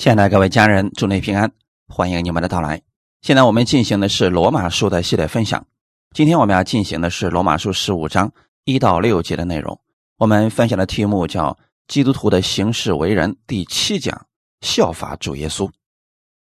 [0.00, 1.52] 亲爱的各位家人，祝您平安，
[1.86, 2.80] 欢迎你们的到来。
[3.20, 5.62] 现在我们进行的是罗马书的系列分享，
[6.14, 8.32] 今天我们要进行的是罗马书十五章
[8.64, 9.78] 一到六节的内容。
[10.16, 11.52] 我们分享的题目叫
[11.86, 14.24] 《基督徒的行事为人》第七讲，
[14.62, 15.70] 效法主耶稣。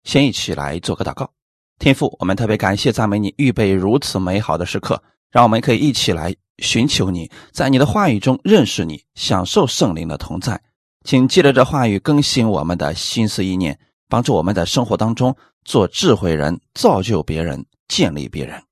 [0.05, 1.30] 先一起来做个祷告，
[1.77, 5.00] 天父，我们特别感谢赞美你，预备如此美好的时刻，
[5.30, 10.59] 让我们可以一起来寻求你，在你的话语中认识你，享受圣灵的同在。
[11.06, 13.80] 请借着这话语更新我们的心思意念，
[14.10, 18.64] 帮助我们在生活当中做智慧人，造就别人，建立别人。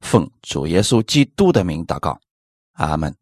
[0.00, 2.20] 奉主耶稣基督的名祷告，
[2.72, 3.14] 阿门。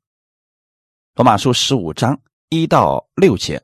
[1.14, 3.62] 罗马书十五章一到六节，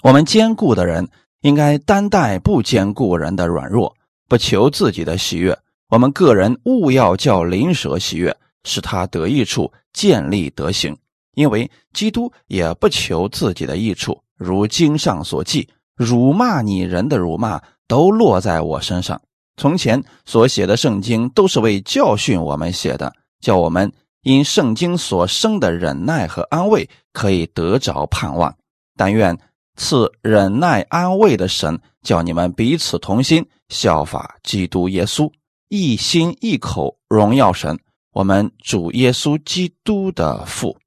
[0.00, 1.06] 我们坚固的人
[1.42, 3.94] 应该担待不坚固人的软弱，
[4.28, 5.58] 不求自己的喜悦。
[5.88, 8.34] 我们个人务要叫灵蛇喜悦，
[8.64, 10.96] 使他得益处，建立德行。
[11.36, 19.20] 因为基督也不求自己的益处，如经上所记：“辱骂你人的辱骂都落在我身上。”
[19.58, 28.56] 从前所写的圣经都是为教训我们写的，叫我们因圣经所生的忍耐和安慰可以得着盼望。
[28.96, 29.38] 但愿
[29.76, 35.30] 赐忍耐安慰的神，叫你们彼此同心，效法基督耶稣，
[35.68, 37.78] 一心一口荣耀神，
[38.12, 40.78] 我们主耶稣基督的父。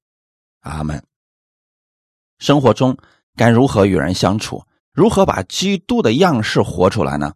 [0.60, 1.02] 阿门。
[2.38, 2.96] 生活中
[3.36, 4.64] 该如何与人相处？
[4.92, 7.34] 如何把基督的样式活出来呢？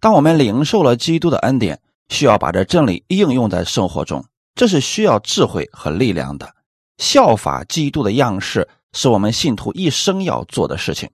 [0.00, 6.54] 当我们领受了基督的恩典，需要把这真理应用在生活中，这是需要智慧和力量的。
[6.98, 11.10] 效法基督的样式，是我们信徒一生要做的事情。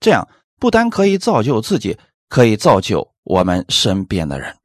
[0.00, 0.28] 这样
[0.60, 4.56] 不单可以造就自己，可以造就我们身边的人。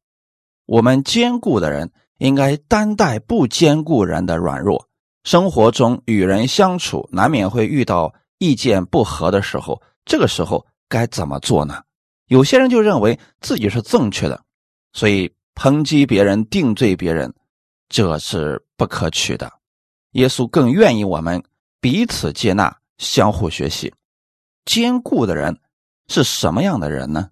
[0.66, 4.88] 我们坚固的人应该担待不坚固人的软弱。
[5.24, 11.82] 生活中与人相处，难免会遇到意见不合的时候，这个时候该怎么做呢？
[12.28, 14.44] 有些人就认为自己是正确的，
[14.92, 17.34] 所以抨击别人、定罪别人，
[17.88, 19.50] 这是不可取的。
[20.12, 21.42] 耶稣更愿意我们
[21.80, 23.94] 彼此接纳、相互学习。
[24.66, 25.58] 坚固的人
[26.08, 27.30] 是什么样的人呢？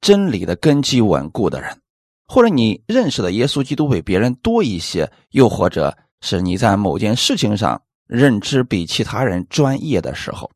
[0.00, 1.80] 真理的根基稳固的人，
[2.28, 5.96] 或者你认识的耶稣基督比别人多一些，又或者。
[6.20, 10.50] 是你在某件事情上认知比其他人专业的时候，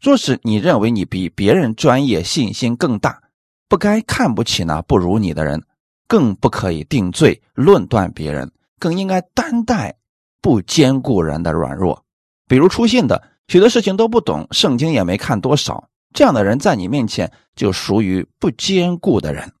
[0.00, 3.22] 若是你认为你比别人专业、信心更大，
[3.68, 5.62] 不该看不起那不如你的人，
[6.06, 9.96] 更不可以定罪、论断别人，更应该担待
[10.40, 12.04] 不坚固人的软弱。
[12.46, 19.52] 比如出信的，许多事情都不懂，圣经也没看多少，这样的人在你面前就属于不坚固的人。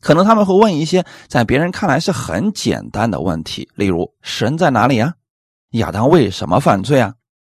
[0.00, 5.14] 可能他们会问一些在别人看来是很简单的问题，例如神在哪里啊？
[5.72, 7.14] 亚当为什么犯罪啊？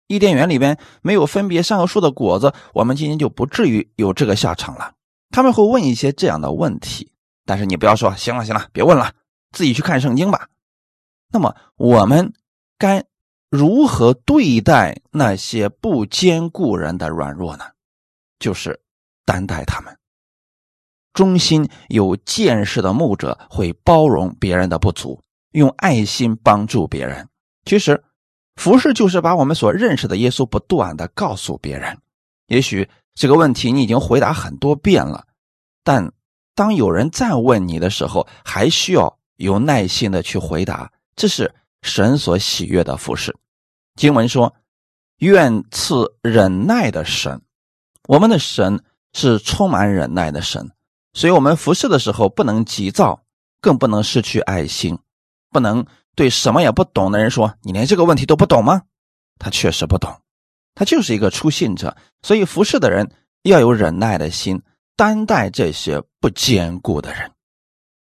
[0.07, 4.93] 伊甸园里边没有分别善恶树的果子，我们今天就不至于有这个下场了。
[5.31, 7.11] 他们会问一些这样的问题，
[7.45, 9.11] 但是你不要说行了行了，别问了，
[9.51, 10.47] 自己去看圣经吧。
[11.31, 12.33] 那么我们
[12.77, 13.03] 该
[13.49, 17.65] 如何对待那些不坚固人的软弱呢？
[18.37, 18.79] 就是
[19.25, 19.97] 担待他们。
[21.13, 27.27] 忠心有见识的牧者会包容别人的不足，用爱心帮助别人。
[27.65, 28.03] 其实，
[28.55, 31.97] 服侍就是把我们所认识的耶稣不断的告诉别人。
[32.47, 35.25] 也许这个问题你已经回答很多遍了，
[35.83, 36.11] 但
[36.55, 40.91] 当有人再问你的时候，还需要有耐心的去回答。
[41.15, 41.53] 这是
[41.83, 43.35] 神所喜悦的服侍。
[43.95, 44.53] 经文说
[45.19, 47.41] ：“愿赐忍耐的神，
[48.07, 50.71] 我们的神是充满忍耐的神。”
[51.13, 53.21] 所以，我们服侍的时候不能急躁，
[53.61, 54.97] 更不能失去爱心，
[55.51, 55.85] 不能
[56.15, 58.81] 对什么也不懂的人说：“你连这个问题都不懂吗？”
[59.39, 60.11] 他确实不懂，
[60.73, 61.95] 他就是一个初信者。
[62.23, 63.11] 所以，服侍的人
[63.43, 64.61] 要有忍耐的心，
[64.95, 67.31] 担待这些不坚固的人。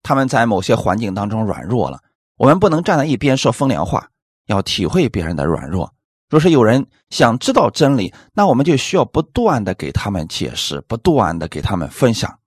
[0.03, 1.99] 他们在某些环境当中软弱了，
[2.37, 4.09] 我们不能站在一边说风凉话，
[4.47, 5.91] 要体会别人的软弱。
[6.29, 12.37] 若是有人想知道真理，那我们就需要不断的给他们解释，不断的给他们分享。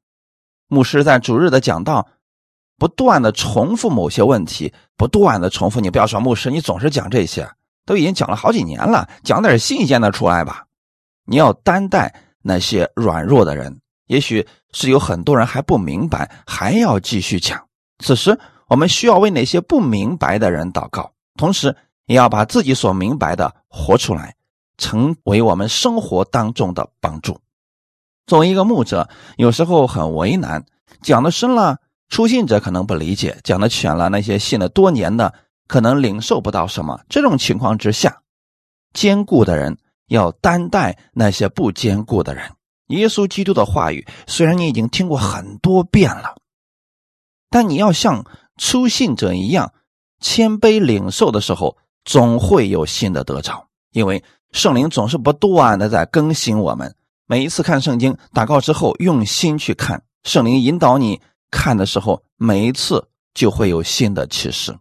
[0.75, 2.07] 牧师在主日的讲道，
[2.77, 5.81] 不断的重复某些问题，不断的重复。
[5.81, 7.49] 你不要说牧师，你总是讲这些，
[7.87, 10.65] 都已经讲了好几年了，讲点新鲜的出来吧。
[11.25, 12.13] 你要担待
[12.43, 17.65] 那些软弱的人，也许是有很多人还不明白，还要继续讲。
[18.01, 18.37] 此时，
[18.69, 21.75] 我们需要为那些不明白的人祷告，同时
[22.07, 24.35] 也要把自己所明白的活出来，
[24.77, 27.39] 成为我们生活当中的帮助。
[28.27, 30.65] 作为一个牧者，有时候很为难，
[31.03, 31.79] 讲的深了，
[32.09, 35.35] 初信者可能不理解；讲的浅了，那些信了多年的
[35.69, 37.01] 可能领受不到什么。
[37.09, 38.23] 这种情况之下，
[38.95, 39.77] 坚固的人
[40.09, 42.51] 要担待那些不坚固的人，
[42.87, 46.37] 耶稣基督的话语，虽然你已经听过很多遍了，
[47.51, 48.25] 但你要像
[48.57, 49.75] 初信者一样
[50.21, 53.69] 谦卑领受的时候，总会有新的得着。
[53.93, 56.95] 因为圣灵总是不断的在更新我们。
[57.27, 64.77] 每一次看圣经、祷告之后，用心去看，圣灵引导你看的时候，每一次就会有新的启示。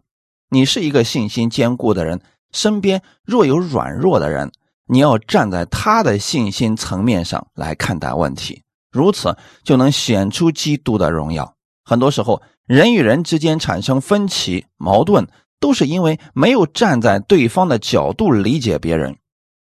[0.50, 2.20] 你是一个信心坚固的人，
[2.52, 4.52] 身边若有软弱的人。
[4.86, 8.62] 你要站在他的信心层面上来看待问题，
[8.92, 11.54] 如此就能显出基督的荣耀。
[11.82, 15.26] 很多时候，人与人之间产生分歧、矛盾，
[15.58, 19.16] 都是因为没有站在对方的角度理解别人。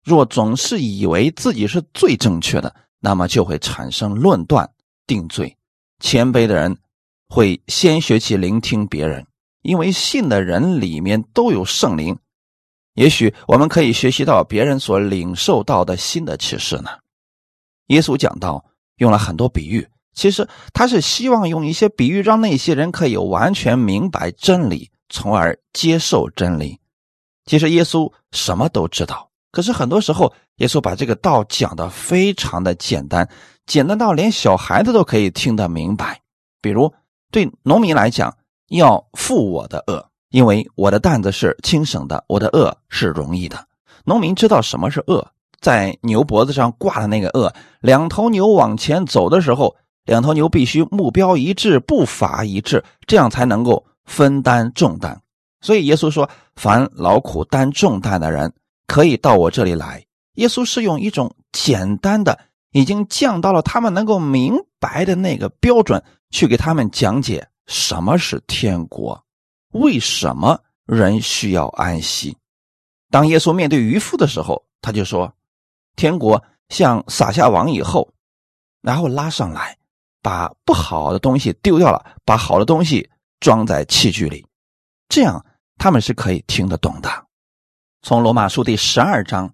[0.09, 4.67] 若总是以为自己是最正确的，那么就会产生论断、
[5.05, 5.55] 定罪。
[5.99, 6.77] 谦卑的人
[7.27, 9.27] 会先学习聆听别人，
[9.61, 12.17] 因为信的人里面都有圣灵。
[12.95, 16.89] 也许我们可以学习到别人所领受到的新的启示呢。
[17.87, 18.65] 耶稣讲到，
[18.97, 26.79] 用了很多比喻，其实他是希望用一些比喻，让那些人可以完全明白真理，从而接受真理。
[27.45, 33.27] 其实耶稣什么都知道，可是很多时候，耶稣把这个道讲的非常的简单，
[33.65, 36.19] 简单到连小孩子都可以听得明白。
[36.61, 36.93] 比如
[37.31, 38.35] 对农民来讲，
[38.69, 40.05] 要负我的恶。
[40.29, 43.57] 因为我的担子是轻省的，我的轭是容易的。
[44.05, 45.25] 农民知道什么是轭，
[45.59, 47.51] 在牛脖子上挂的那个轭，
[47.81, 49.75] 两头牛往前走的时候，
[50.05, 55.19] 两头牛必须目标一致，步伐一致，这样才能够分担重担。
[55.61, 58.53] 所以耶稣说：“凡劳苦担重担的人，
[58.89, 60.03] 可以到我这里来。”
[60.41, 62.39] 耶稣是用一种简单的、
[62.71, 69.23] 已经降到了他们能够明白的那个标准，去给他们讲解什么是天国。
[69.73, 72.35] 为什么人需要安息？
[73.11, 75.31] 当耶稣面对渔夫的时候，他就说
[75.95, 78.11] ：“天国像撒下网以后，
[78.81, 79.77] 然后拉上来，
[80.21, 83.09] 把不好的东西丢掉了，把好的东西
[83.39, 84.45] 装在器具里，
[85.09, 85.45] 这样
[85.77, 87.09] 他们是可以听得懂的。”
[88.01, 89.53] 从罗马书第十二章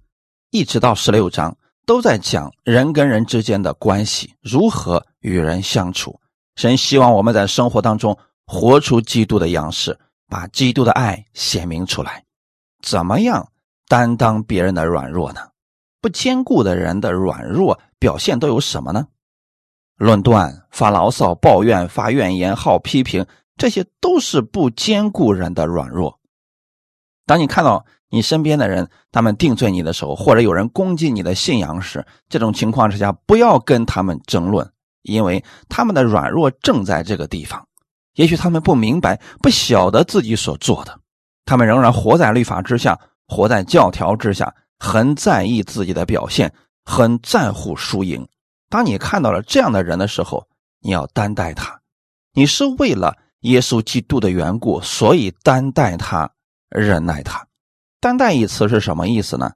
[0.51, 6.19] 一直到十六章，都在讲人跟人之间的关系，如何与人相处。
[6.55, 9.99] 神希望我们在生活当中活出基督的样式。
[10.27, 12.25] 把基督的爱显明出来，
[12.81, 13.51] 怎么样
[13.87, 15.39] 担当别人的软弱呢？
[16.01, 19.07] 不坚固的人的软弱表现都有什么呢？
[19.97, 26.19] 论断、发牢骚、抱怨、发怨言、好批评，这些都是不坚固人的软弱。
[27.27, 27.85] 当你看到
[28.15, 34.71] 你身边的人他们定罪你的时候，或者有人攻击你的信仰时，这种情况之下，不要跟他们争论，
[35.01, 37.67] 因为他们的软弱正在这个地方。
[38.13, 40.97] 也许他们不明白、不晓得自己所做的，
[41.43, 42.97] 他们仍然活在律法之下，
[43.27, 46.53] 活在教条之下，很在意自己的表现，
[46.85, 48.25] 很在乎输赢。
[48.69, 50.47] 当你看到了这样的人的时候，
[50.79, 51.81] 你要担待他。
[52.33, 56.31] 你是为了耶稣基督的缘故，所以担待他、
[56.69, 57.45] 忍耐他。
[58.05, 59.53] 担待一词是什么意思呢？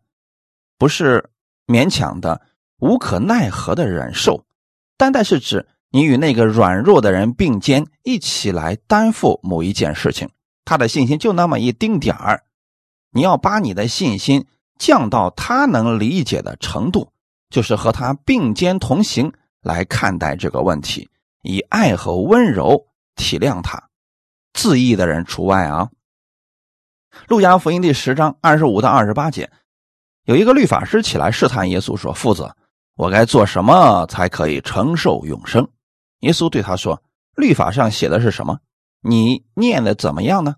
[0.79, 1.29] 不是
[1.67, 2.41] 勉强的、
[2.79, 4.43] 无可奈何的忍受，
[4.97, 5.67] 担待是指。
[5.91, 10.27] 你与那个软弱的人并肩，一起来担负某一件事情，
[10.65, 12.41] 他的信心就那么一丁点儿，
[13.11, 14.47] 你要把你的信心
[14.79, 17.11] 降到他能理解的程度，
[17.51, 19.31] 就是和他并肩同行
[19.61, 21.07] 来看待这个问题，
[21.43, 23.89] 以爱和温柔体谅他，
[24.53, 25.91] 自义的人除外啊。
[27.27, 29.51] 路加福音第十章二十五到二十八节，
[30.25, 32.51] 有一个律法师起来试探耶稣说：“父子，
[32.95, 35.67] 我该做什么才可以承受永生？”
[36.21, 37.01] 耶稣对他说
[37.35, 38.59] ：“律法上写的是什么？
[39.01, 40.55] 你念的怎么样呢？”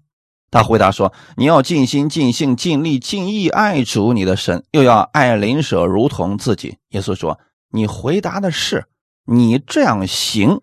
[0.52, 7.40] 他回答说：“你要尽心、尽性、尽力、尽意爱主你的神，又要爱邻舍如同自己。”耶稣说
[7.72, 8.86] ：“你回答的是，
[9.26, 10.62] 你这样行，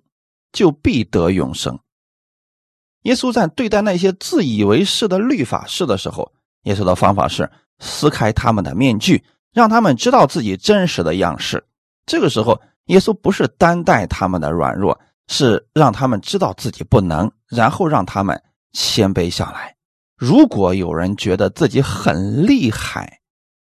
[0.52, 1.78] 就必得永生。”
[3.02, 6.31] 耶稣在对待那些自以为是的律法师的时候，
[6.62, 11.64] 耶稣的方法是撕开他们的面具，让他们知道自己真实的样式。
[12.07, 12.61] 这个时候。
[12.88, 19.76] 耶稣不是担待他们的软弱，是让他们知道自己不能，然后让他们谦卑下来。
[20.17, 23.21] 如果有人觉得自己很厉害，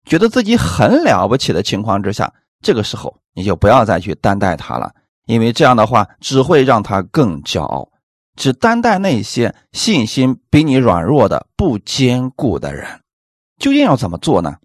[0.05, 4.93] 觉得自己很了不起的情况之下，这个时候你就不要再去担待他了，
[5.25, 7.89] 因为这样的话只会让他更骄傲。
[8.39, 12.87] 只担待那些信心比你软弱的不坚固的人，
[13.59, 14.59] 究竟要怎么做呢？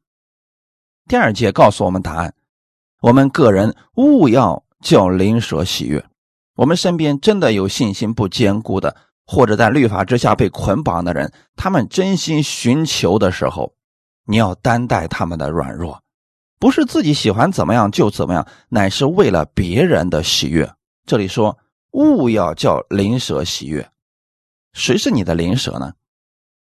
[1.10, 2.36] 第二节告诉我们答案。
[3.02, 6.06] 我们个人勿要叫灵舍喜悦。
[6.56, 13.74] 我们身边真的有信心不坚固的，或者在律法之下被捆绑的人，他们真心寻求的时候，
[14.28, 16.00] 你要担待他们的软弱，
[16.60, 20.72] 不是自己喜欢怎么样就怎么样，乃是为了别人的喜悦。
[21.08, 21.58] 这里说
[21.94, 23.88] 勿要叫灵蛇喜悦，
[24.74, 25.94] 谁是你的灵蛇呢？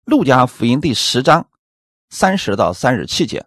[0.06, 1.48] 路加福音第十章
[2.10, 3.46] 三十到三十七节，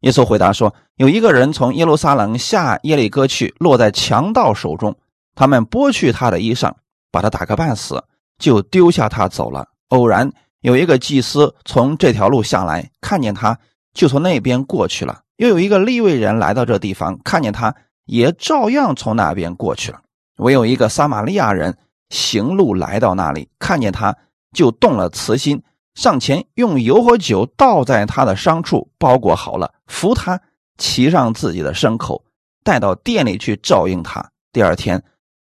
[0.00, 4.96] 耶稣回答说：“有一个人从耶路撒冷下耶利哥去，落在强盗手中，
[5.34, 6.72] 他们剥去他的衣裳，
[7.10, 8.02] 把他打个半死，
[8.38, 9.68] 就丢下他走了。
[9.88, 13.58] 偶然有一个祭司从这条路下来，看见他，
[13.92, 15.20] 就从那边过去了。
[15.36, 20.00] 又有一个利未人来到这地方，看见他，也照样从那边过去了。”
[20.36, 21.78] 唯有一个撒玛利亚人
[22.10, 24.16] 行路来到那里，看见他
[24.52, 25.62] 就动了慈心，
[25.94, 30.40] 上前用油和酒倒在他的伤处，包裹好了，扶他
[30.76, 32.24] 骑上自己的牲口，
[32.64, 34.30] 带到店里去照应他。
[34.52, 35.02] 第二天，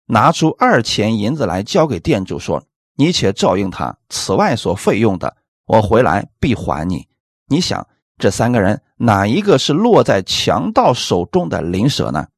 [0.06, 2.62] 拿出二钱银子来交给店主，说
[2.96, 7.06] ：“你且照应他，此外所费用的，我回来必还你。”
[7.50, 12.28] 你想，这三个人哪一个是落在强盗手中的灵蛇呢？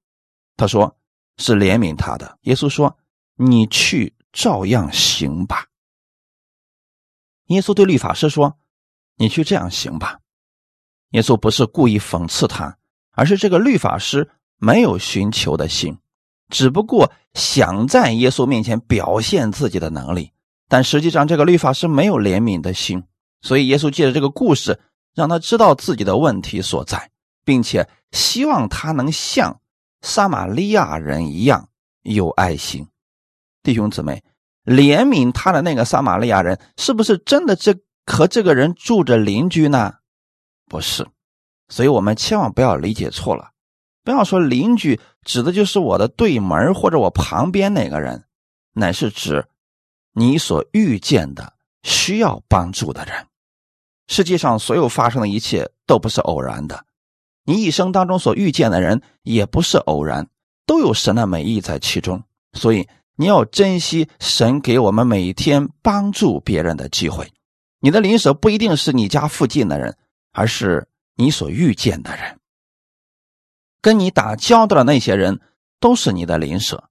[0.56, 0.96] 他说。
[1.40, 2.38] 是怜悯他的。
[2.42, 2.96] 耶稣说
[3.34, 5.66] ：“你去照样行吧。”
[7.48, 8.56] 耶稣对律法师说
[9.16, 10.20] ：“你去这样行吧。”
[11.10, 12.78] 耶稣不是故意讽刺他，
[13.12, 15.98] 而是这个律法师没有寻求的心，
[16.50, 20.30] 只不过想在耶稣面前表现自己的能力。
[20.68, 23.02] 但实际上，这个律法师没有怜悯的心，
[23.40, 24.78] 所以耶稣借着这个故事，
[25.14, 27.10] 让他知道自己的问题所在，
[27.44, 29.59] 并且希望他能像。
[30.02, 31.68] 撒玛利亚人一样
[32.02, 32.86] 有爱心，
[33.62, 34.22] 弟兄姊妹，
[34.64, 37.74] 怜悯他的那个撒玛利亚人，是不是真的这
[38.06, 39.94] 和这个人住着邻居呢？
[40.66, 41.06] 不是，
[41.68, 43.50] 所以我们千万不要理解错了，
[44.02, 48.24] 不要说邻居指的就是我的对门或者我旁边那个人，
[48.72, 49.46] 乃是指
[50.14, 51.52] 你所遇见的
[51.82, 53.26] 需要帮助的人。
[54.08, 56.84] 世界上所有发生的一切都不是偶然的。
[57.50, 60.28] 你一生当中所遇见的人也不是偶然，
[60.66, 62.22] 都有神的美意在其中。
[62.52, 67.28] 所以你要珍惜神给我们每天帮助别人的机会。
[67.80, 69.96] 你的邻舍不一定是你家附近的人，
[70.30, 72.38] 而是你所遇见的人。
[73.82, 75.40] 跟你打交道的那些人
[75.80, 76.84] 都是你的邻舍。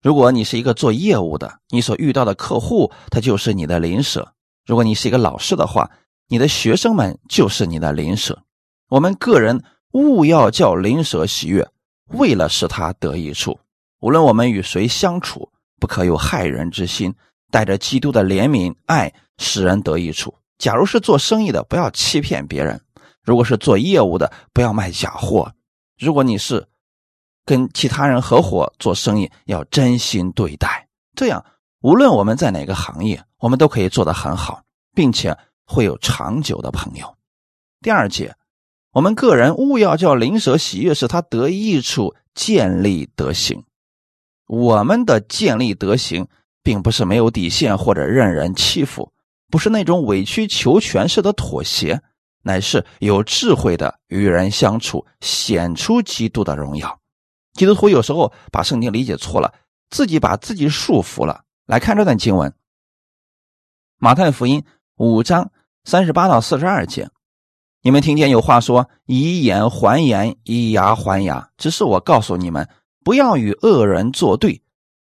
[0.00, 4.22] 如果你是一个做业务的，你所遇到的客户他就是你的邻舍；
[4.64, 5.90] 如果你是一个老师的话，
[6.26, 8.42] 你的学生们就是你的邻舍。
[8.88, 9.62] 我们个人。
[9.96, 11.66] 勿要叫灵蛇喜悦，
[12.08, 13.58] 为了使他得益处。
[14.00, 15.50] 无论我们与谁相处，
[15.80, 17.14] 不可有害人之心，
[17.50, 20.34] 带着基督的怜悯爱，使人得益处。
[20.58, 22.78] 假如是做生意的，不要欺骗别人；
[23.22, 25.50] 如果是做业务的，不要卖假货；
[25.98, 26.68] 如果你是
[27.46, 30.86] 跟其他人合伙做生意，要真心对待。
[31.14, 31.42] 这样，
[31.80, 34.62] 无论我们在哪个行业，我们都可以做得很好，
[34.94, 35.34] 并且
[35.64, 37.16] 会有长久的朋友。
[37.80, 38.36] 第二节。
[38.96, 43.62] 我们个人勿要叫灵蛇喜悦，使他得益处，建立德行。
[44.46, 46.26] 我们的建立德行，
[46.62, 49.12] 并不是没有底线或者任人欺负，
[49.50, 52.00] 不是那种委曲求全式的妥协，
[52.42, 56.98] 乃是有智慧的与人相处，显出基督的荣耀。
[57.52, 59.52] 基督徒有时候把圣经理解错了，
[59.90, 61.44] 自己把自己束缚了。
[61.66, 62.50] 来看这段经文，
[63.98, 64.62] 《马太福音》
[64.94, 65.50] 五章
[65.84, 67.10] 三十八到四十二节。
[67.86, 72.68] 你们听见有话说“以眼还眼，以牙还牙”，只是我告诉你们，
[73.04, 74.60] 不要与恶人作对。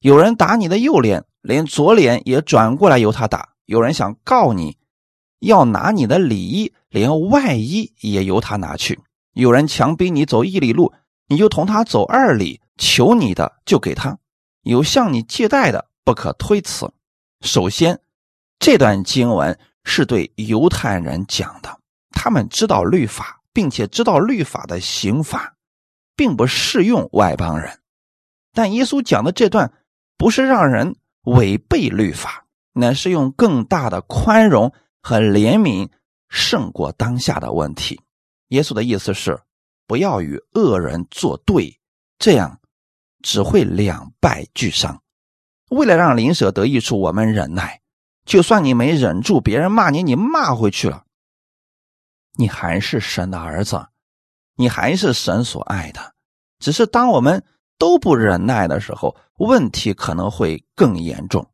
[0.01, 4.75] 有人打你的右脸，连左脸也转过来由他打；有人想告你，
[5.39, 8.95] 要拿你的里衣，连外衣也由他拿去；
[9.31, 10.91] 有人强逼你走一里路，
[11.29, 14.17] 你就同他走二里；求你的就给他，
[14.63, 16.91] 有向你借贷的，不可推辞。
[17.39, 18.01] 首先，
[18.59, 21.79] 这段经文是对犹太人讲的。
[22.15, 25.55] 他们知道律法，并且知道律法的刑法，
[26.15, 27.79] 并不适用外邦人。
[28.53, 29.71] 但耶稣讲的这段，
[30.17, 30.95] 不是让人
[31.25, 35.89] 违背律法，乃是用更大的宽容和怜悯
[36.29, 38.01] 胜过当下的问题。
[38.47, 39.39] 耶稣的意思是，
[39.85, 41.79] 不要与恶人作对，
[42.17, 42.59] 这样
[43.21, 45.01] 只会两败俱伤。
[45.69, 47.81] 为了让灵舍得益处，我们忍耐，
[48.23, 51.04] 就算你没忍住，别人骂你，你骂回去了。
[52.37, 53.87] 你还是神的儿子，
[54.55, 56.13] 你还是神所爱的。
[56.59, 57.43] 只是当我们
[57.77, 61.49] 都不忍耐的时候，问题可能会更严重，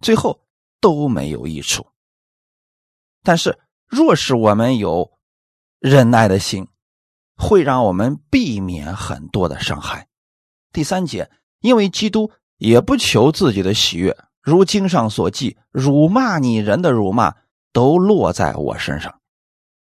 [0.00, 0.40] 最后
[0.80, 1.86] 都没有益处。
[3.22, 5.12] 但是，若是我们有
[5.78, 6.68] 忍耐的心，
[7.36, 10.08] 会让我们避免很多的伤害。
[10.72, 17.34] 第三节，因为基督也不求自己的喜悦，如经上所记，辱骂你人的辱骂
[17.72, 19.20] 都落在我身上。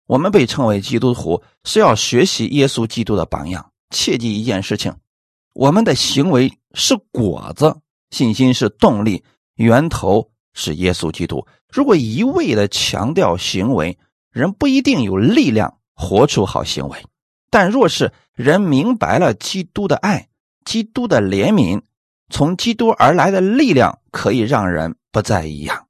[0.09, 3.71] 我们被称为基督徒，是要学习耶稣基督的榜样。
[3.91, 4.91] 切记一件事情：
[5.53, 7.77] 我们的行为是果子，
[8.09, 9.23] 信心是动力，
[9.53, 11.45] 源头是耶稣基督。
[11.71, 13.99] 如果一味的强调行为，
[14.31, 16.97] 人不一定有力量活出好行为。
[17.51, 20.27] 但若是人明白了基督的爱、
[20.65, 21.83] 基督的怜悯，
[22.31, 25.85] 从基督而来的力量，可以让人不再一样。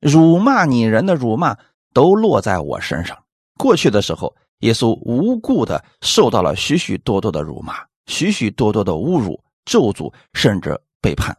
[0.00, 1.56] 辱骂你人的辱骂
[1.94, 3.23] 都落在我身上。
[3.58, 7.74] 过去的时候，耶稣无故的受到了许许多多的辱骂，
[8.06, 11.36] 许许多多的侮辱、咒诅，甚至背叛。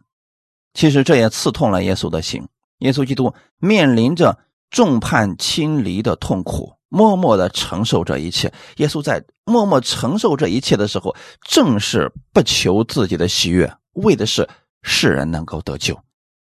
[0.74, 2.48] 其实这也刺痛了耶稣的心。
[2.80, 4.38] 耶稣基督面临着
[4.70, 8.52] 众叛亲离的痛苦，默默的承受这一切。
[8.78, 11.16] 耶稣在默默承受这一切的时候，
[11.48, 14.48] 正是不求自己的喜悦，为的是
[14.84, 15.98] 世人能够得救。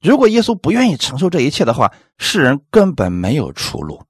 [0.01, 4.03] 如果耶稣不愿意承受这一切的话，世人根本没有出路。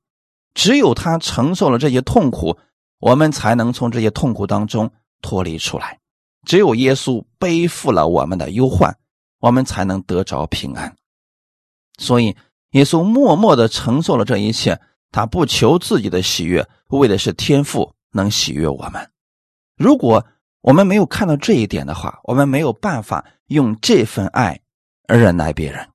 [0.53, 2.57] 只有他承受了这些痛苦，
[2.99, 4.91] 我们才能从这些痛苦当中
[5.21, 5.99] 脱离出来。
[6.45, 8.97] 只有耶稣背负了我们的忧患，
[9.39, 10.95] 我们才能得着平安。
[11.97, 12.35] 所以，
[12.71, 14.79] 耶稣默默的承受了这一切，
[15.11, 19.09] 他不求自己的喜悦，为的是天父能喜悦我们。
[19.77, 20.25] 如果
[20.61, 24.59] 我们没有看到这一点的话，我们没有办法用这份爱
[25.07, 25.87] 而忍耐别人。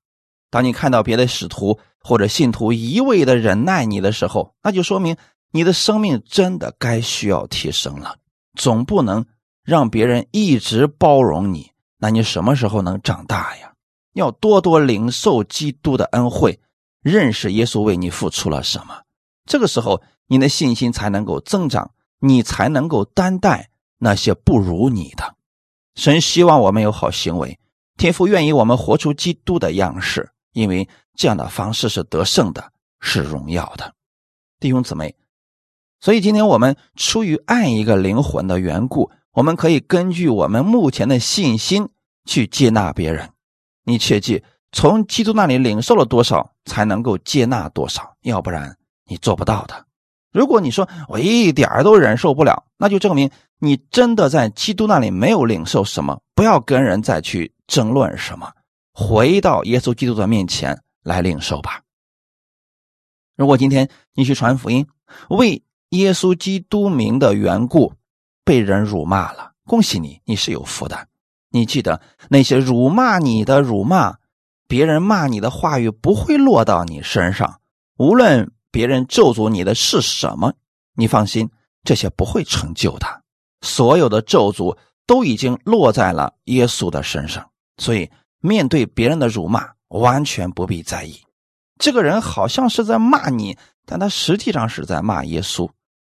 [0.51, 5.17] 当你看到别的使徒，或者信徒一味的忍耐你的时候，那就说明
[5.51, 8.19] 你的生命真的该需要提升了。
[8.55, 9.27] 总不能
[9.65, 13.73] 让别人一直包容你，那你什么时候能长大呀？
[14.15, 16.61] 要多多领受基督的恩惠，
[17.03, 19.03] 认识耶稣为你付出了什么。
[19.45, 25.35] 这个时候，你的信心才能够增长，你才能够担待那些不如你的。
[25.97, 27.59] 神希望我们有好行为，
[27.97, 30.31] 天父愿意我们活出基督的样式。
[30.53, 33.93] 因为这样的方式是得胜的，是荣耀的，
[34.61, 35.15] 弟兄姊妹。
[35.99, 41.89] 所以今天我们出于爱一个灵魂的缘故，我们可以根据我们目前的信心
[42.27, 43.29] 去接纳别人。
[43.85, 44.43] 你切记，
[44.73, 48.77] 从基督那里领受了多少，才能够接纳多少，要不然
[49.07, 49.87] 你做不到的。
[50.33, 56.21] 如果你说我一点都忍受不了，那就证明你真的在基督那里没有领受什么。
[56.35, 58.53] 不要跟人再去争论什么。
[58.93, 61.83] 回到耶稣基督的面前来领受吧。
[63.37, 64.87] 如果今天你去传福音，
[65.31, 67.93] 为耶稣基督名的缘故
[68.45, 71.07] 被人辱骂了，恭喜你，你是有福的。
[71.51, 74.17] 你记得那些辱骂你的辱骂，
[74.67, 77.61] 别人骂你的话语不会落到你身上。
[77.97, 80.55] 无论别人咒诅你的是什么，
[80.95, 81.49] 你放心，
[81.85, 83.23] 这些不会成就的。
[83.61, 88.11] 所有的咒诅都已经落在了耶稣的身上，所以。
[88.39, 91.21] 面对别人的辱骂，完全不必在意。
[91.79, 95.69] 这个人好像是在骂你，但他实际上是在骂耶稣。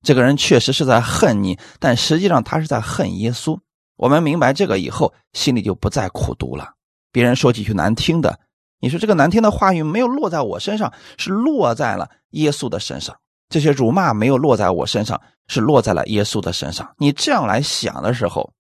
[0.04, 3.60] 这个人确实是在恨你，但实际上他是在恨耶稣。
[3.96, 6.74] 我们明白这个以后，心里就不再苦读了。
[7.12, 8.40] 别人说几句难听的，
[8.80, 13.16] 你说这个难听的话语没有落在我身上，是落在了耶稣的身上。
[13.50, 16.96] 这些辱骂没有落在我身上，是落在了耶稣的身上。
[16.98, 18.54] 你这样来想的时候，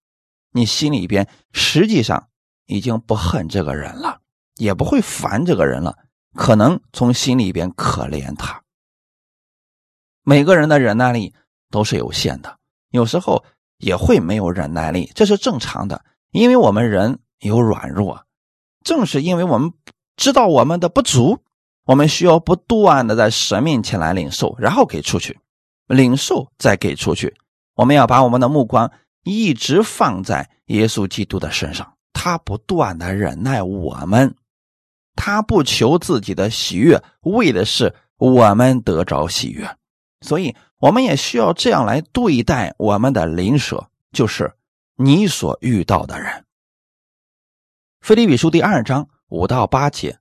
[0.51, 2.27] 你心里边实际上。
[2.67, 4.20] 已经不恨这个人了，
[4.61, 5.97] 也不会烦这个人了，
[6.35, 8.61] 可能从心里边可怜他。
[10.23, 11.33] 每个人的忍耐力
[11.71, 12.59] 都是有限的，
[12.91, 13.43] 有时候
[13.79, 18.23] 也会没有忍耐力，这是正常的，因为我们人有软弱。
[18.83, 19.73] 正是因为我们
[20.15, 21.39] 知道我们的不足，
[21.85, 25.39] 我们需要不断的在神面前来领受，然后给出去，
[25.87, 27.35] 领受再给出去。
[27.73, 28.91] 我们要把我们的目光
[29.23, 31.91] 一直放在耶稣基督的身上。
[32.13, 34.35] 他不断的忍耐我们，
[35.15, 39.77] 他不求自己的喜悦，为的是我们得着喜悦，
[40.21, 44.53] 所以我们也需要这样来对待我们的邻舍，就是
[44.95, 46.45] 你所遇到的人。
[48.01, 50.19] 腓立比书第二章五到八节，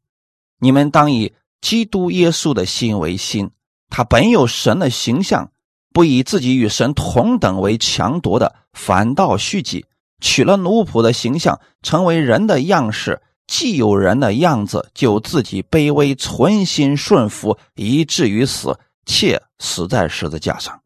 [0.58, 3.50] 你们当以基督耶稣的心为心，
[3.88, 5.50] 他本有神的形象，
[5.92, 9.86] 不以自己与神同等为强夺的，反倒虚己。
[10.22, 20.80] 取了奴仆的形象，成为人的样式，既有人的样子，就自己卑微，存心顺服，以至于死，且死在十字架上。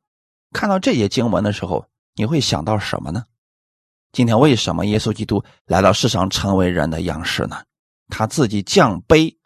[0.50, 3.24] 看到这些经文的时候，你会想到什么呢？
[4.12, 7.62] 今天为什么耶稣基督来到世上成为人的样式呢？
[8.09, 9.37] 他自己降卑，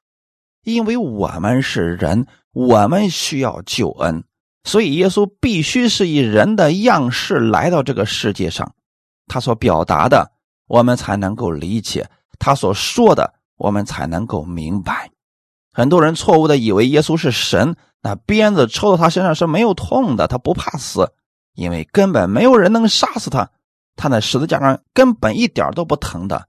[0.63, 4.23] 因为我们是人，我们需要救恩，
[4.63, 8.73] 所以耶稣必须是以人的样式来到这个世界上。
[9.27, 10.31] 他所表达的，
[10.69, 12.05] 我们才能够理解；
[12.39, 15.11] 他所说的，我们才能够明白。
[15.73, 21.13] 很多人错误的以为耶稣是神，那鞭子抽到他身上是没有痛的，他不怕死，
[21.55, 23.51] 因为根本没有人能杀死他，
[23.97, 26.49] 他在十字架上根本一点都不疼的，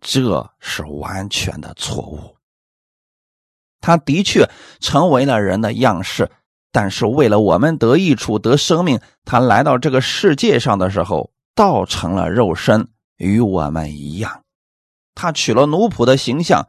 [0.00, 2.36] 这是完全的错误。
[3.82, 4.48] 他的确
[4.78, 6.30] 成为了人的样式，
[6.70, 14.42] 但是为了我们得益处、得生命，他来到这个世界上的时候，道成了肉身，与我们一样。
[15.20, 16.66] 他取了奴仆的形象。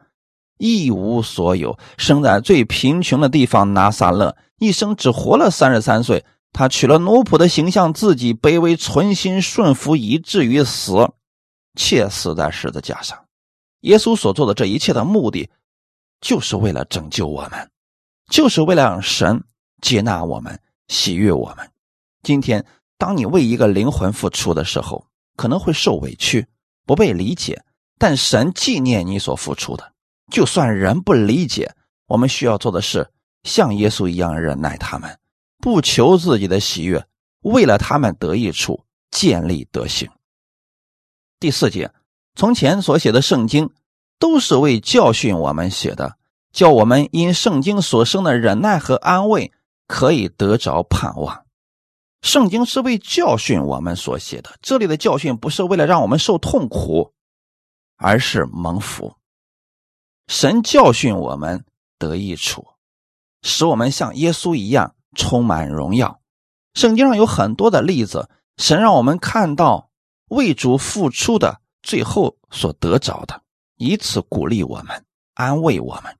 [0.58, 6.26] 一无所有，生在最贫穷的地方拿撒勒，一生只活了三十三岁。
[6.52, 11.10] 他取了奴仆的形象，自己卑微存心顺服，以至于死，
[11.76, 13.18] 且死在十字架上。
[13.80, 15.48] 耶稣所做的这一切的目的，
[16.20, 17.70] 就是为了拯救我们，
[18.30, 19.42] 就是为了让神
[19.80, 21.66] 接纳我们，喜悦我们。
[22.22, 22.66] 今天，
[22.98, 26.46] 当你为一个灵魂付出的时候，可能会受委屈，
[26.84, 27.64] 不被理解，
[28.02, 29.92] 但神纪念你所付出的。
[30.28, 31.72] 就算人不理解，
[32.08, 33.08] 我们需要做的是
[33.44, 35.20] 像耶稣一样忍耐他们，
[35.58, 37.06] 不求自己的喜悦，
[37.42, 40.10] 为了他们得益处，建立德行。
[41.38, 41.92] 第四节，
[42.34, 43.70] 从前所写的圣经
[44.18, 46.16] 都是为教训我们写的，
[46.52, 49.52] 叫我们因圣经所生的忍耐和安慰，
[49.86, 51.44] 可以得着盼望。
[52.20, 57.12] 圣经是为教训我们所写的，这里的教训不是为了让我们受痛苦，
[58.02, 59.14] 而是蒙福。
[60.26, 61.64] 神教训我们
[61.98, 62.66] 得益处，
[63.42, 66.20] 使我们像耶稣一样充满荣耀。
[66.74, 69.90] 圣经上有很多的例子，神让我们看到
[70.28, 73.42] 为主付出的最后所得着的，
[73.76, 76.16] 以此鼓励我们、安慰我们，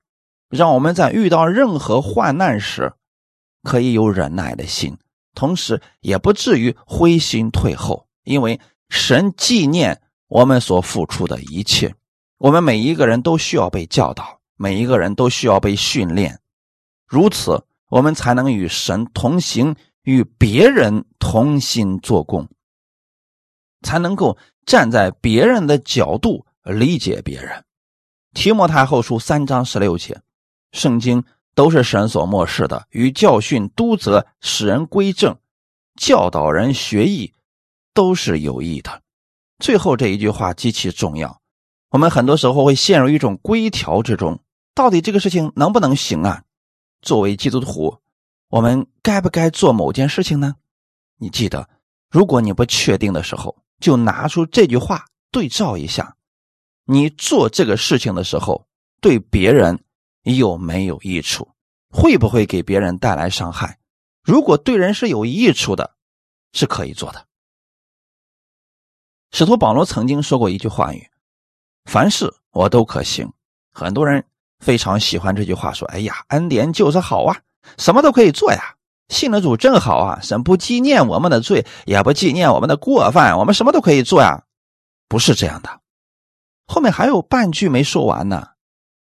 [0.49, 2.93] 让我们在遇到任何患难时
[3.63, 4.97] 可以有忍耐的心，
[5.33, 10.02] 同时也不至于灰心退后，因为神纪念
[10.33, 11.93] 我们所付出的一切。
[12.39, 16.39] 我们每一个人都需要被教导，每一个人都需要被训练，
[17.05, 22.49] 如此我们才能与神同行，与别人同心做工，
[23.83, 27.63] 才能够站在别人的角度理解别人。
[28.33, 30.19] 提摩太后书三章十六节，
[30.71, 35.37] 圣经都是神所漠视的，与教训、督责、使人归正、
[35.95, 37.31] 教导人学艺，
[37.93, 39.02] 都是有益的。
[39.59, 41.41] 最后这一句话极其重要。
[41.89, 44.39] 我们很多时候会陷入一种规条之中，
[44.73, 46.43] 到底这个事情能不能行啊？
[47.01, 47.99] 作为基督徒，
[48.49, 50.55] 我们该不该做某件事情呢？
[51.17, 51.69] 你记得，
[52.09, 56.15] 如果你不确定的时候，就拿出这句话对照一下，
[56.85, 58.65] 你做这个事情的时候，
[58.99, 59.83] 对别人
[60.23, 61.47] 有没有益处？
[61.89, 63.77] 会不会给别人带来伤害？
[64.23, 65.95] 如果对人是有益处的，
[66.53, 67.27] 是可以做的。
[69.33, 71.09] 使徒保罗曾经说过一句话语。
[71.85, 73.27] 凡事我都可行，
[73.73, 74.23] 很多人
[74.59, 77.35] 非常喜欢这句话，说：“哎呀，恩典就是好啊，
[77.79, 78.75] 什么都可以做呀，
[79.09, 84.43] 信了主正好啊，神不纪念我们的罪，也不纪念我们的过犯，我们什么都可以做呀。”
[85.09, 85.81] 不是这样的，
[86.67, 88.49] 后面还有半句没说完呢。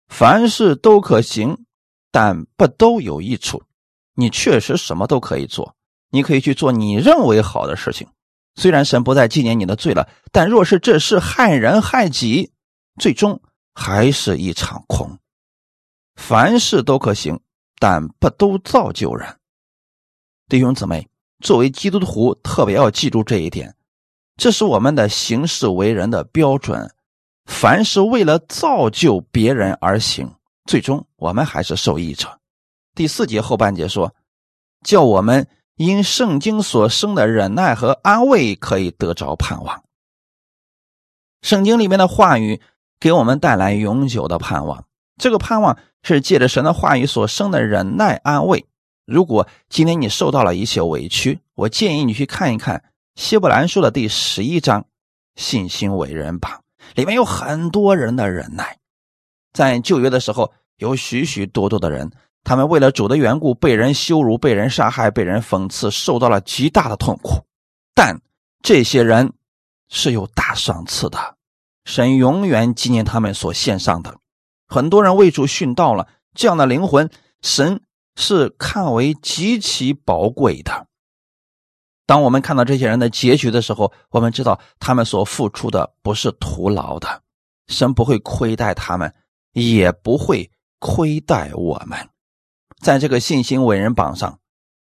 [0.09, 1.67] 凡事都可行，
[2.11, 3.63] 但不都有益处。
[4.15, 5.77] 你确实什么都可以做，
[6.09, 8.09] 你可以去做你认为好的事情，
[8.57, 12.53] 虽然神不再纪念你的罪了，但若是这事害人害己。
[13.01, 13.43] 最终
[13.75, 15.19] 还是一场空。
[16.15, 17.41] 凡事都可行，
[17.81, 19.37] 但不都造就人。
[20.49, 21.09] 弟兄姊妹，
[21.41, 23.75] 作为基督徒，特别要记住这一点，
[24.37, 26.89] 这是我们的行事为人的标准。
[27.47, 30.33] 凡是为了造就别人而行，
[30.65, 32.39] 最终我们还是受益者。
[32.95, 34.15] 第四节后半节说，
[34.85, 35.45] 叫我们
[35.77, 39.83] 因圣经所生的忍耐和安慰，可以得着盼望。
[41.43, 42.61] 圣经里面的话语。
[43.01, 44.87] 给我们带来永久的盼望，
[45.19, 48.65] 这个盼望是借着神的话语所生的忍耐安慰。
[49.05, 52.79] 如果今天你受到了一些委屈，我建议你去看一看
[53.21, 54.81] 《希伯兰书》的第十一章
[55.37, 56.63] 《信心伟人榜》，
[56.97, 58.79] 里面有很多人的忍耐。
[59.53, 62.11] 在旧约的时候，有许许多多的人，
[62.45, 67.45] 他们为了主的缘故，被人羞辱、被人杀害、被人讽刺，受到了极大的痛苦。
[67.95, 68.21] 但
[68.63, 69.33] 这些人
[69.89, 71.37] 是有大赏赐的。
[71.85, 74.19] 神永远纪念他们所献上的。
[74.67, 77.11] 很多人为主殉道了，这样的灵魂，
[77.43, 77.83] 神
[78.17, 80.87] 是看为极其宝贵的。
[82.07, 87.23] 当我们看到这些人的结局的时候，我们知道他们所付出的不是徒劳的，
[87.69, 89.15] 神不会亏待他们，
[89.53, 92.09] 也不会亏待我们。
[92.85, 94.39] 在这个信心伟人榜上，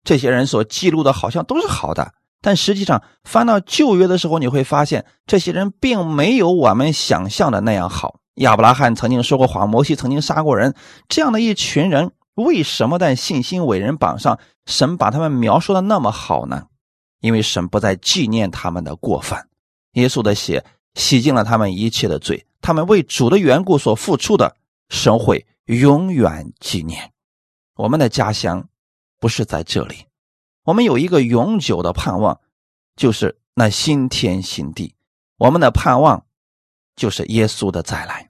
[0.05, 2.13] 这些人所记录的好像都是好的。
[2.41, 8.21] 但实际上，翻到旧约的时候，你会发现这些人并没有我们想象的那样好。
[8.35, 10.73] 亚伯拉罕曾经说过谎，摩西曾经杀过人，
[11.09, 16.67] 这样的一群人为什么在信心伟人榜上，神把他们描述的那么好呢？
[17.19, 19.49] 因为神不再纪念他们的过犯，
[19.95, 24.55] 耶稣的血洗净了他们一切的罪，他们为主的缘故所付出的，
[24.87, 27.11] 神会永远纪念。
[27.79, 28.67] 我们的家乡
[29.21, 30.05] 不是在这里，
[30.65, 32.41] 我们有一个永久的盼望，
[32.97, 34.95] 就是那新天新地。
[35.37, 36.25] 我们的盼望
[36.97, 38.29] 就是耶稣的再来，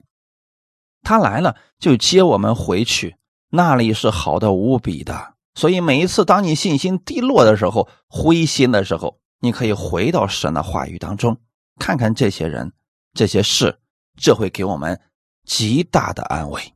[1.02, 3.16] 他来了就接我们回去，
[3.48, 5.34] 那里是好的无比的。
[5.56, 11.36] 所以每一次当你信心低落的时候、灰心的时候，你可以回到神的话语当中，
[11.80, 12.72] 看看这些人、
[13.14, 13.80] 这些事，
[14.16, 15.00] 这会给我们
[15.44, 16.72] 极大的安慰。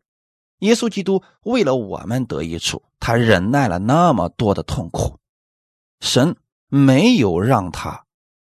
[0.60, 5.18] 耶稣基督为了我们得益处，他忍耐了那么多的痛苦，
[6.00, 6.36] 神
[6.68, 8.04] 没有让他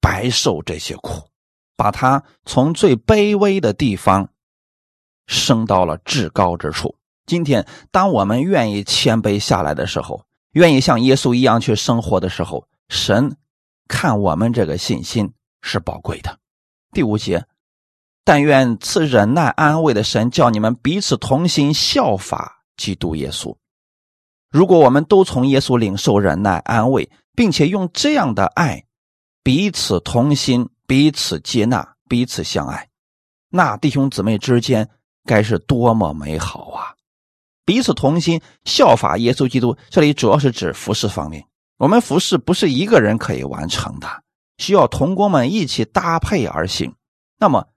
[0.00, 1.28] 白受这些苦，
[1.76, 4.30] 把他从最卑微的地方
[5.26, 6.96] 升到了至高之处。
[7.26, 13.36] 今天，当我们愿意谦卑下来的时候，愿意像耶稣一样去生活的时候，神
[13.86, 16.38] 看我们这个信心是宝贵的。
[16.92, 17.44] 第五节，
[18.28, 23.56] 但愿赐忍耐安慰的神叫你们彼此同心，效法基督耶稣。
[24.50, 28.84] 如果我们都从耶稣领受忍耐安慰，并且用这样的爱
[29.42, 32.90] 彼此同心、彼此接纳、彼此相爱，
[33.48, 34.90] 那弟兄姊妹之间
[35.24, 36.96] 该是多么美好啊！
[37.64, 39.74] 彼此同心，效法耶稣基督。
[39.88, 41.46] 这里主要是指服侍方面。
[41.78, 44.06] 我们服侍不是一个人可以完成的，
[44.58, 46.94] 需要同工们一起搭配而行。
[47.38, 47.68] 那么，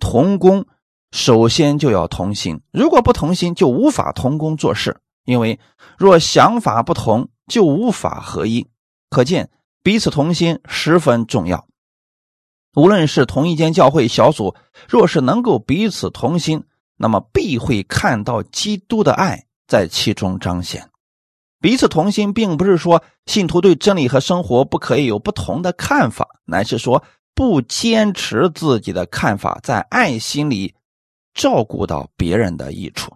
[0.00, 0.66] 同工
[1.10, 5.00] 首先就要同心，如果不同心，就无法同工做事。
[5.24, 5.58] 因为
[5.96, 8.68] 若想法不同，就无法合一。
[9.10, 9.50] 可见
[9.82, 11.66] 彼此同心十分重要。
[12.74, 14.54] 无论是同一间教会小组，
[14.88, 16.64] 若是能够彼此同心。
[16.96, 20.90] 那么必会看到基督的爱在其中彰显。
[21.60, 27.02] 彼此同心，并不是说信徒对真理和生活不可以有不同的看法，乃是说
[27.34, 30.74] 不坚持自己的看法，在爱心里
[31.34, 33.12] 照顾到别人的益处。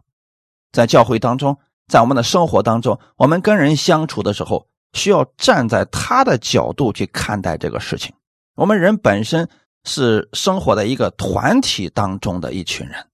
[0.72, 8.12] 在教会当中，在我们的生活当中，我们跟人相处的时候，需要站在他的角度去看待这个事情。
[8.54, 9.48] 我们人本身
[9.84, 13.06] 是生活在一个团体当中的一群人。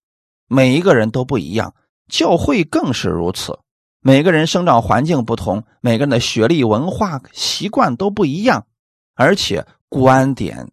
[0.49, 1.75] 每一个人都不一样，
[2.09, 3.59] 教会更是如此。
[4.01, 8.67] 每个人生长环境不同，每个人的学历、文化、习惯都不一样，
[9.15, 10.71] 而且观点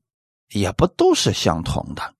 [0.51, 2.13] 也不都是相同的。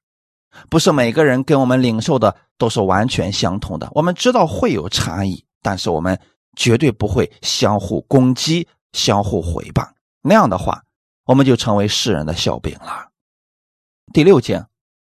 [0.69, 3.89] 不是每个人跟我们领受的都是完全相同的。
[3.93, 6.19] 我们知道会有差异，但是我们
[6.55, 9.87] 绝对不会相互攻击、相互毁谤。
[10.21, 10.83] 那样的话，
[11.25, 13.09] 我们就成为世人的笑柄了。
[14.13, 14.65] 第六节，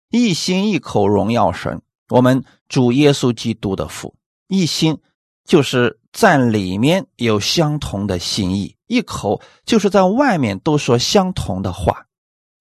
[0.10, 1.82] 一心一口荣耀神。
[2.10, 4.16] 我们主耶稣基督的父
[4.48, 5.00] 一心，
[5.46, 12.08] 就是在里面有相同的心意；一口就是在外面都说相同的话，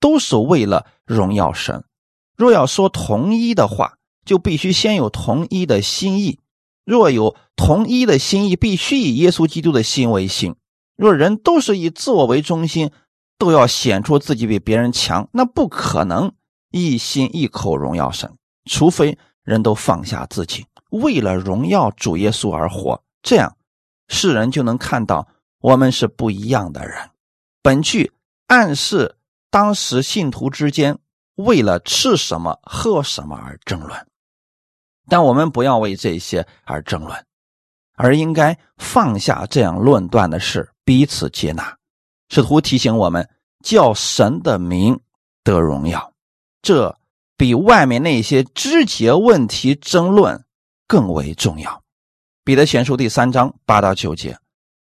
[0.00, 1.84] 都是为了荣耀神。
[2.36, 6.38] 若要说同一的话，就必须先有同一的心意；
[6.84, 10.54] 若有同一的心意，必须以耶稣基督的心为心。
[10.96, 12.90] 若人都是以自我为中心，
[13.38, 16.32] 都要显出自己比别人强，那不可能
[16.70, 19.18] 一心一口荣耀神，除非。
[19.44, 23.56] 人都放下自己，为了荣耀主耶稣而活，这样
[24.08, 25.26] 世人就能看到
[25.58, 27.08] 我们是不一样的人。
[27.62, 28.12] 本句
[28.46, 29.16] 暗示
[29.50, 30.98] 当时信徒之间
[31.34, 34.06] 为了吃什么、喝什么而争论，
[35.08, 37.26] 但我们不要为这些而争论，
[37.94, 41.76] 而应该放下这样论断的事，彼此接纳。
[42.28, 43.28] 试图提醒我们，
[43.64, 45.00] 叫神的名
[45.42, 46.12] 得荣耀，
[46.62, 46.96] 这。
[47.38, 50.44] 比外面那些枝节问题争论
[50.88, 51.84] 更为重要。
[52.42, 54.36] 彼得前书第三章八到九节。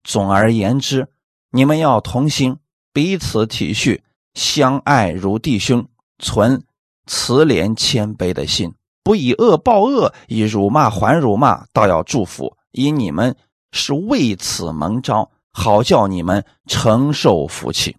[0.04, 1.08] 总而言之，
[1.50, 2.58] 你们要同心，
[2.92, 4.02] 彼此体恤，
[4.34, 5.86] 相爱如弟兄，
[6.18, 6.64] 存
[7.06, 13.36] 慈怜谦卑的心，不以恶报恶，以辱骂还辱骂，倒要祝福，因你们
[13.72, 17.96] 是为此蒙召，好叫你们承受福气。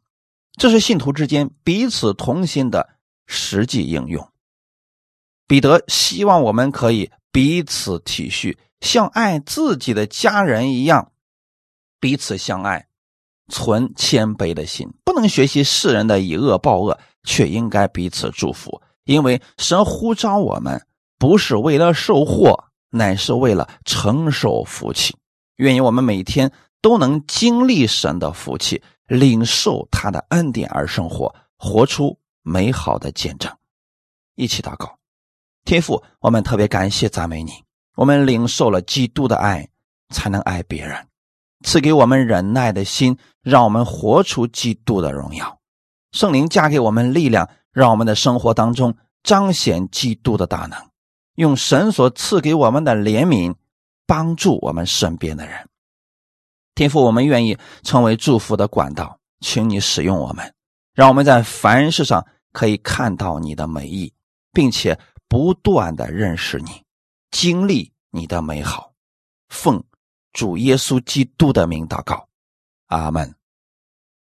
[0.58, 2.89] 这是信徒之间彼此同心的
[3.28, 4.28] 实际应用。
[5.48, 11.12] 彼得希望我们可以彼此体恤，像爱自己的家人一样
[12.00, 12.88] 彼此相爱，
[13.49, 14.88] 存谦卑的心。
[15.03, 18.82] 不能学习世人的以恶报恶，却应该彼此祝福。
[19.06, 20.86] 因为神呼召我们，
[21.17, 25.15] 不是为了受祸，乃是为了承受福气。
[25.58, 26.51] 愿意我们每天
[26.82, 33.51] 都能经历神的福气，领受他的恩典而生活，活出美好的见证。
[34.36, 34.97] 一起祷告。
[35.65, 37.51] 天父，我们特别感谢赞美你。
[37.95, 39.69] 我们领受了基督的爱，
[40.10, 41.08] 才能爱别人。
[41.63, 45.60] 赐给我们忍耐的心，让我们活出基督的荣耀。
[46.12, 50.78] 圣灵加给我们力量，让我们的生活当中彰显基督的大能。
[51.36, 53.56] 用神所赐给我们的怜悯，
[54.06, 55.67] 帮助我们身边的人。
[56.76, 60.54] 天父，我们愿意成为祝福的管道，请你使用我们，
[60.93, 64.13] 让我们在凡事上可以看到你的美意，
[64.52, 66.84] 并且不断的认识你，
[67.32, 68.91] 经历你的美好。
[69.49, 69.84] 奉
[70.34, 72.28] 主耶稣基督的名祷告，
[72.88, 73.34] 阿门。